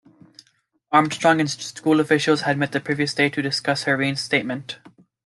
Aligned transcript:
Armstrong 0.91 1.39
and 1.39 1.47
school 1.47 1.99
officials 1.99 2.41
had 2.41 2.57
met 2.57 2.71
the 2.71 2.79
previous 2.79 3.13
day 3.13 3.29
to 3.29 3.39
discuss 3.39 3.83
her 3.83 3.95
reinstatement. 3.97 4.79